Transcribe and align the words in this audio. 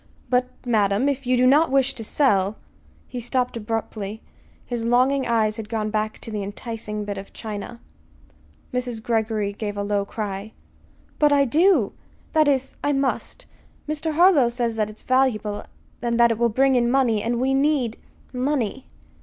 "But, 0.31 0.47
madam, 0.65 1.07
if 1.07 1.27
you 1.27 1.37
do 1.37 1.45
not 1.45 1.69
wish 1.69 1.93
to 1.93 2.03
sell" 2.03 2.55
He 3.07 3.19
stopped 3.19 3.55
abruptly. 3.55 4.23
His 4.65 4.83
longing 4.83 5.27
eyes 5.27 5.57
had 5.57 5.69
gone 5.69 5.91
back 5.91 6.17
to 6.21 6.31
the 6.31 6.41
enticing 6.41 7.05
bit 7.05 7.19
of 7.19 7.33
china. 7.33 7.79
Mrs. 8.73 8.99
Greggory 9.03 9.53
gave 9.53 9.77
a 9.77 9.83
low 9.83 10.03
cry. 10.03 10.53
"But 11.19 11.31
I 11.31 11.45
do 11.45 11.93
that 12.33 12.47
is, 12.47 12.75
I 12.83 12.93
must. 12.93 13.45
Mr. 13.87 14.13
Harlow 14.13 14.49
says 14.49 14.75
that 14.75 14.89
it 14.89 14.95
is 14.95 15.03
valuable, 15.03 15.65
and 16.01 16.19
that 16.19 16.31
it 16.31 16.39
will 16.39 16.49
bring 16.49 16.75
in 16.75 16.89
money; 16.89 17.21
and 17.21 17.39
we 17.39 17.53
need 17.53 17.97
money." 18.33 18.87